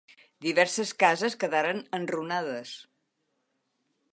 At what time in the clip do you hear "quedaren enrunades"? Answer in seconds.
1.43-2.73